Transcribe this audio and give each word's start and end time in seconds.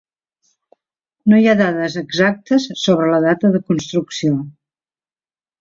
No 1.33 1.41
hi 1.41 1.45
ha 1.51 1.55
dades 1.59 1.97
exactes 2.01 2.67
sobre 2.87 3.13
la 3.15 3.23
data 3.29 3.55
de 3.57 3.65
construcció. 3.71 4.43